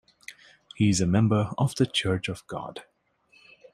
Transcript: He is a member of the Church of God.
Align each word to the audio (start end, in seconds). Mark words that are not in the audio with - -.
He 0.75 0.89
is 0.89 0.99
a 0.99 1.05
member 1.05 1.51
of 1.59 1.75
the 1.75 1.85
Church 1.85 2.27
of 2.27 2.47
God. 2.47 2.85